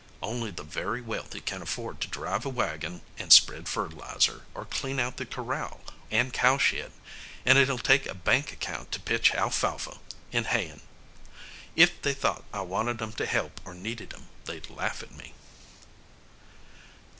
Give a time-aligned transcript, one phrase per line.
[0.23, 4.99] Only the very wealthy can afford to drive a wagon and spread fertilizer, or clean
[4.99, 6.89] out the corral and cowshed,
[7.45, 9.99] and it'll take a bank account to pitch alfalfa
[10.31, 10.81] in hayin'.
[11.75, 15.35] If they thought I wanted 'em to help, or needed 'em, they'd laugh at me."